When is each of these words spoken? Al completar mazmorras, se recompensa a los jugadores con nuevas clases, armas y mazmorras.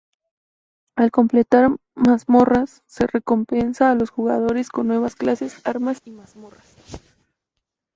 Al 0.95 1.11
completar 1.11 1.75
mazmorras, 1.93 2.81
se 2.87 3.05
recompensa 3.05 3.91
a 3.91 3.93
los 3.93 4.09
jugadores 4.09 4.69
con 4.71 4.87
nuevas 4.87 5.13
clases, 5.13 5.61
armas 5.67 6.01
y 6.05 6.09
mazmorras. 6.09 6.75